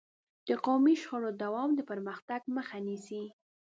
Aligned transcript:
د 0.47 0.49
قومي 0.65 0.95
شخړو 1.01 1.29
دوام 1.43 1.69
د 1.75 1.79
پرمختګ 1.89 2.41
مخه 2.55 2.77
نیسي. 2.87 3.23